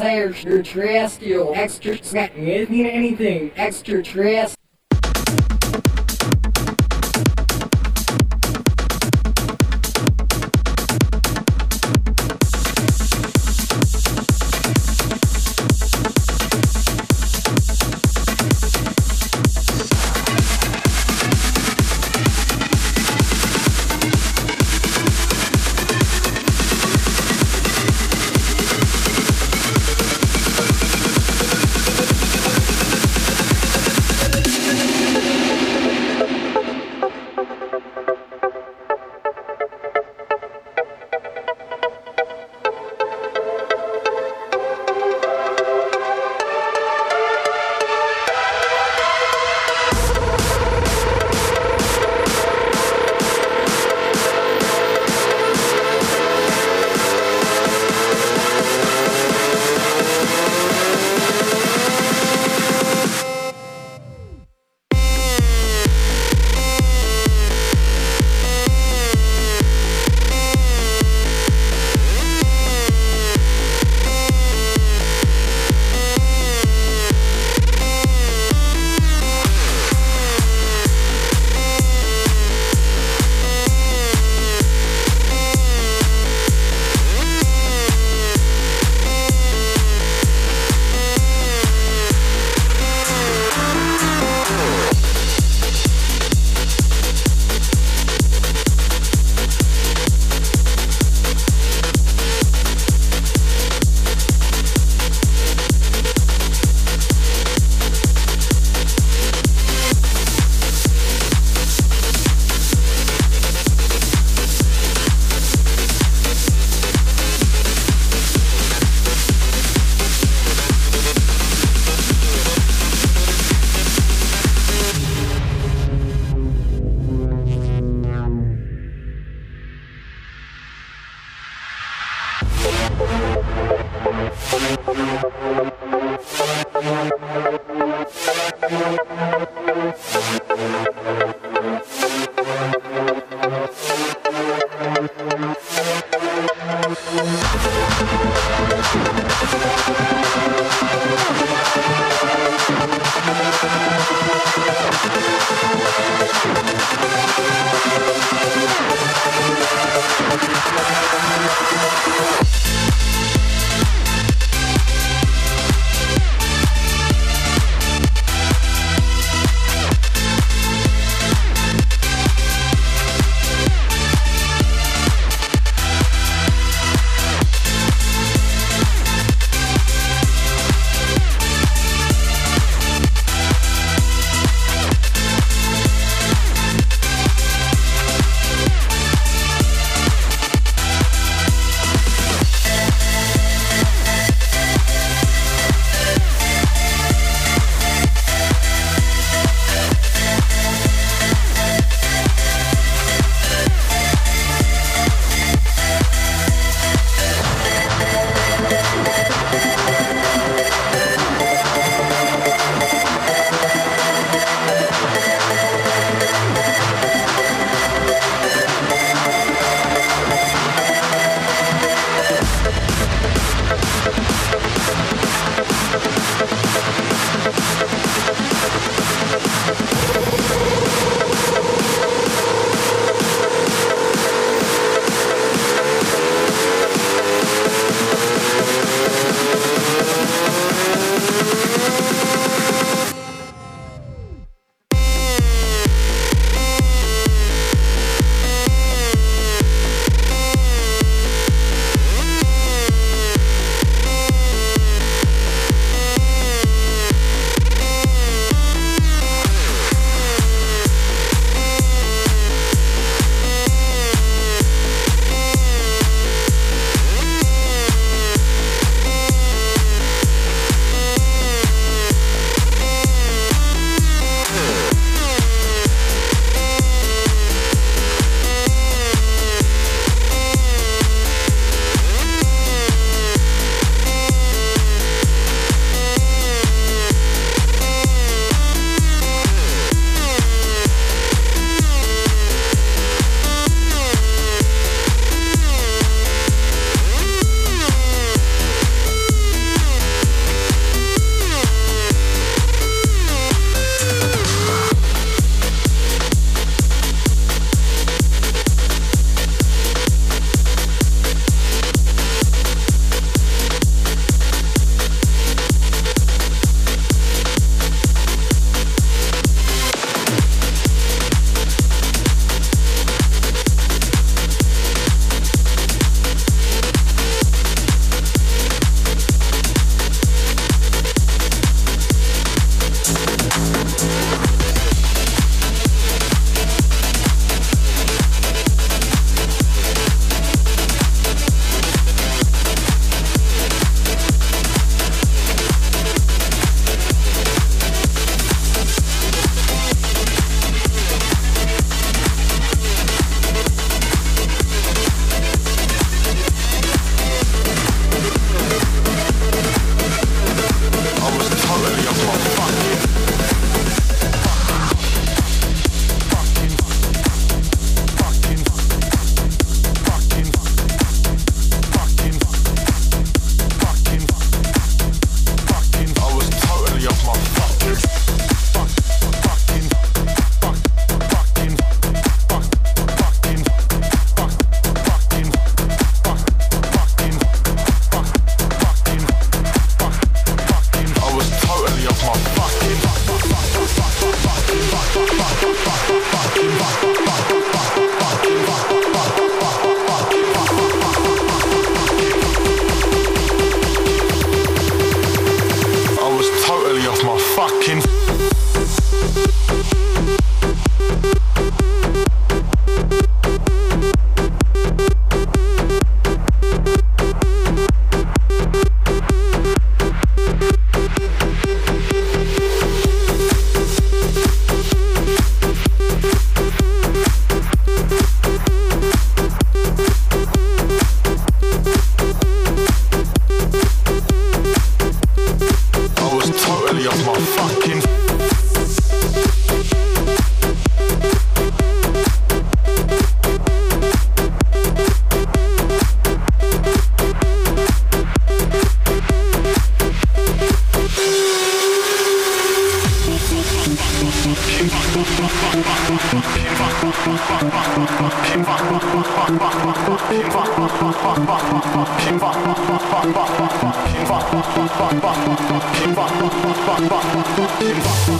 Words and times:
extraterrestrial, 0.00 1.52
extra, 1.54 1.98
anything, 2.36 3.50
extraterrestrial. 3.56 4.50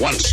once. 0.00 0.29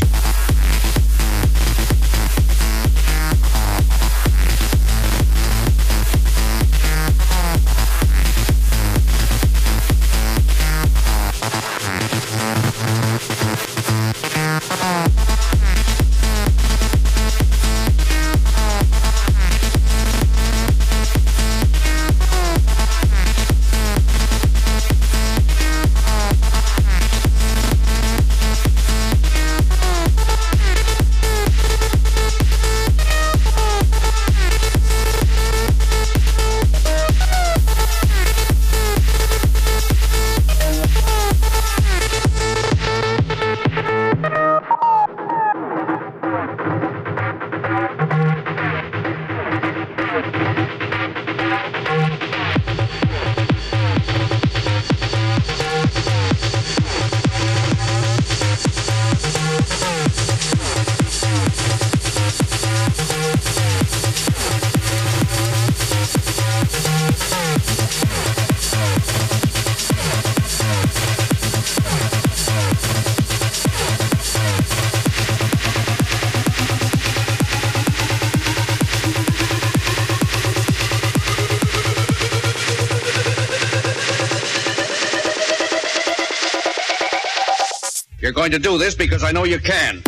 going 88.49 88.61
to 88.61 88.69
do 88.69 88.77
this 88.77 88.95
because 88.95 89.23
I 89.23 89.31
know 89.33 89.43
you 89.43 89.59
can. 89.59 90.01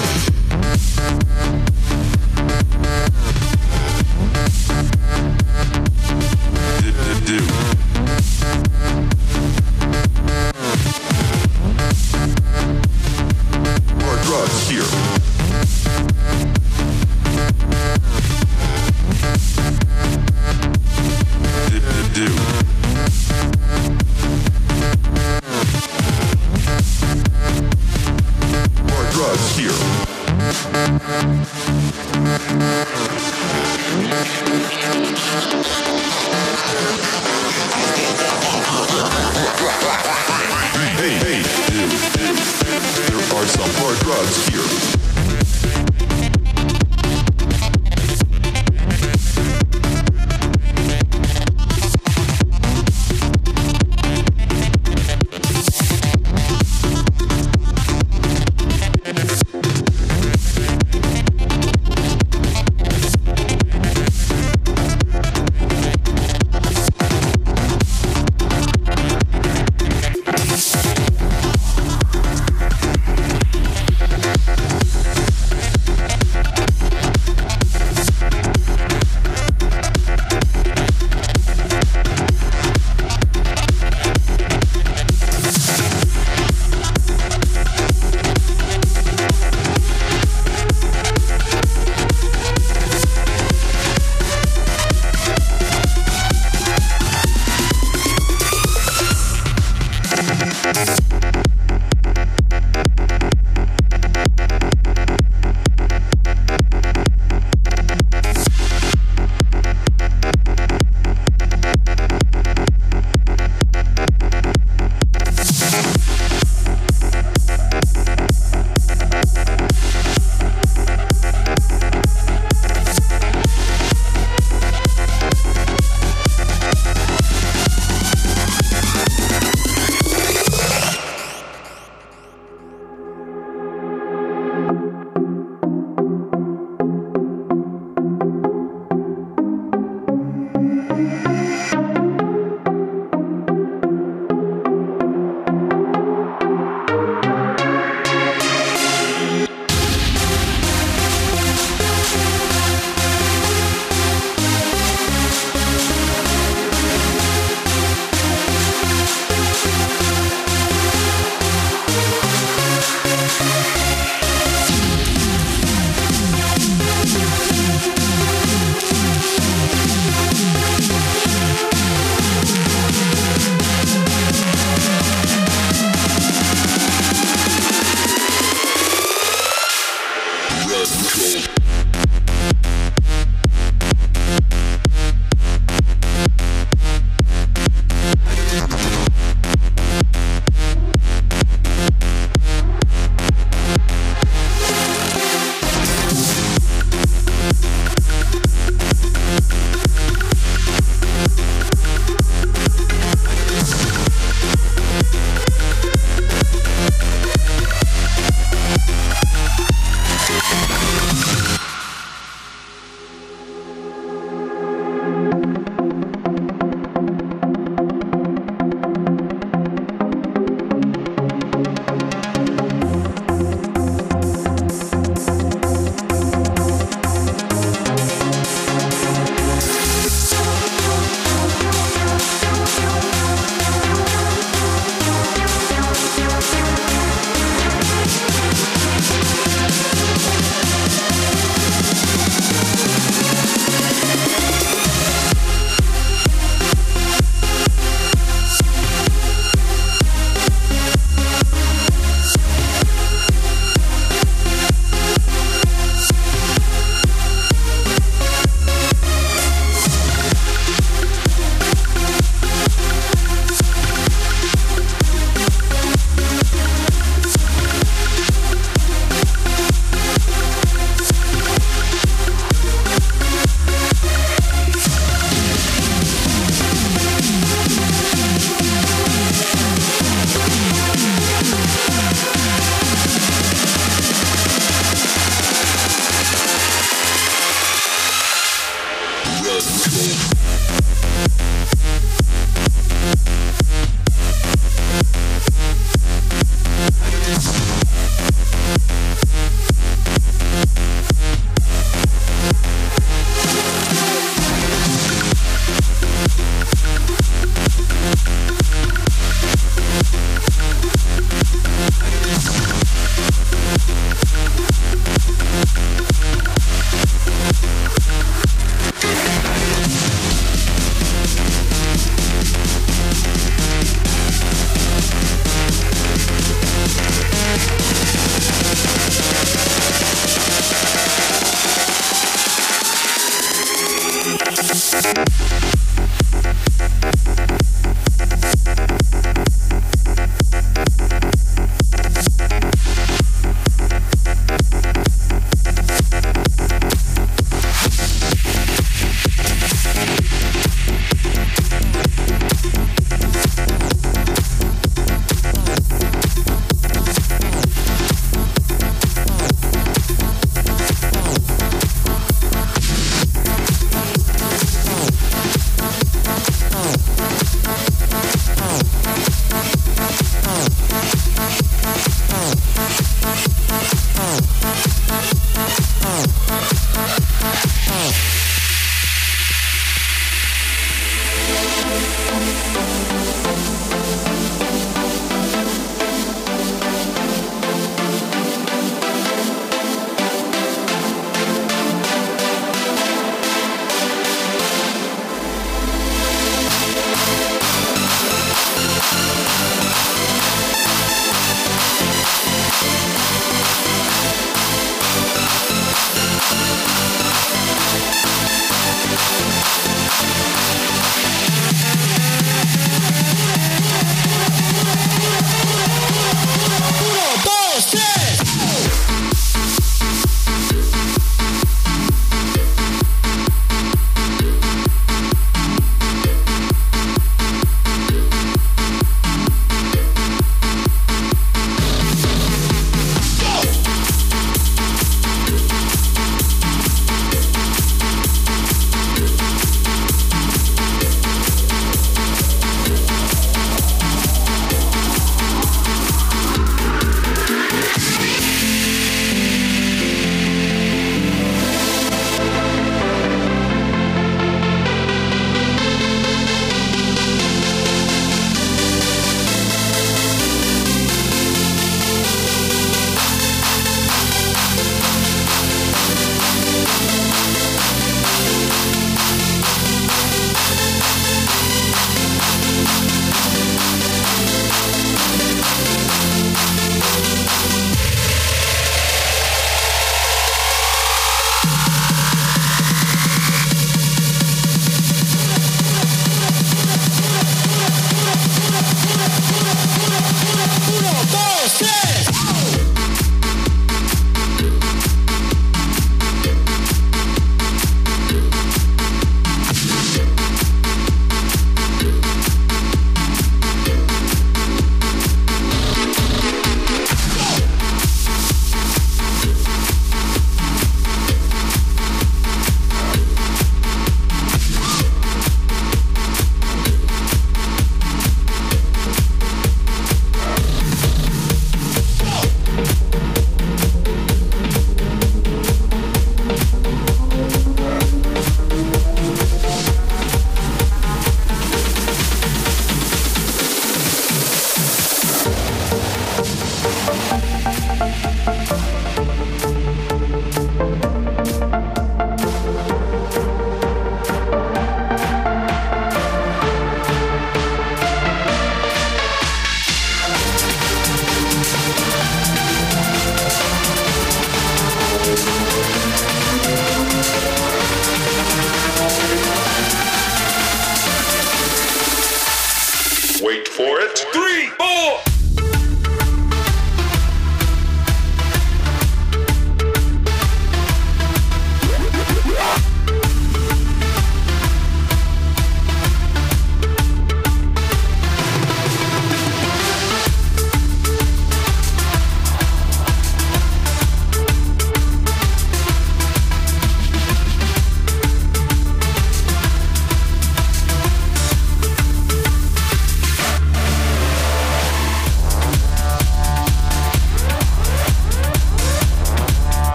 control. 181.18 181.65